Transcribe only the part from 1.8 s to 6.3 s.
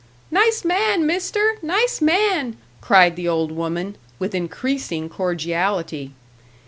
man!" cried the old woman, with increasing cordiality.